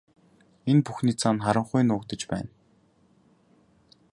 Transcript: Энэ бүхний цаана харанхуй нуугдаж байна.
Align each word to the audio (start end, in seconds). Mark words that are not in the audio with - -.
Энэ 0.69 0.83
бүхний 0.87 1.15
цаана 1.21 1.43
харанхуй 1.45 1.81
нуугдаж 1.87 2.21
байна. 2.31 2.51